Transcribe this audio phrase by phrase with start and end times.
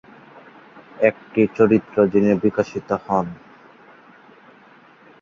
[0.99, 3.25] একটি চরিত্র যিনি বিকশিত হন।